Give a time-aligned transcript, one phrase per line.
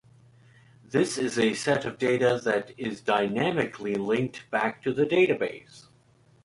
[0.89, 5.89] This is a set of data that is dynamically linked back to the database.